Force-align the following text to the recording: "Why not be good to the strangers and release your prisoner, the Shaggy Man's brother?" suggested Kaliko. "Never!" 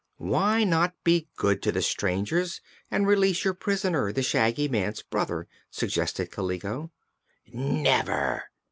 "Why 0.17 0.63
not 0.63 0.95
be 1.03 1.27
good 1.35 1.61
to 1.61 1.71
the 1.71 1.83
strangers 1.83 2.59
and 2.89 3.05
release 3.05 3.45
your 3.45 3.53
prisoner, 3.53 4.11
the 4.11 4.23
Shaggy 4.23 4.67
Man's 4.67 5.03
brother?" 5.03 5.47
suggested 5.69 6.31
Kaliko. 6.31 6.89
"Never!" 7.45 8.45